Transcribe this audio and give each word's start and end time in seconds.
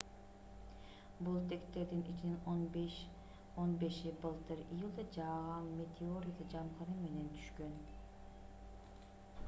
бул 1.25 1.35
тектердин 1.49 1.99
ичинен 2.13 2.87
он 3.63 3.75
беши 3.83 4.13
былтыр 4.23 4.63
июлда 4.77 5.05
жааган 5.17 5.67
метеорит 5.81 6.41
жамгыры 6.55 6.95
менен 7.03 7.29
түшкөн 7.37 7.77